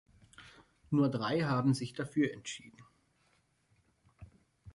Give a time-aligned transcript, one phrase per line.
[0.89, 2.81] Nur drei haben sich dafür entschieden.